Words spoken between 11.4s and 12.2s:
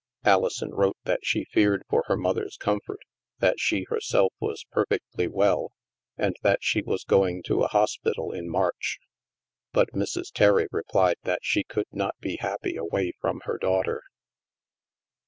she could not